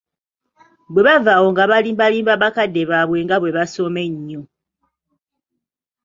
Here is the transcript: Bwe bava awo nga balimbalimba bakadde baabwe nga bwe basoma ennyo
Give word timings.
Bwe 0.91 1.01
bava 1.07 1.31
awo 1.37 1.47
nga 1.53 1.63
balimbalimba 1.71 2.33
bakadde 2.43 2.81
baabwe 2.89 3.17
nga 3.25 3.35
bwe 3.41 3.55
basoma 3.57 4.01
ennyo 4.07 4.41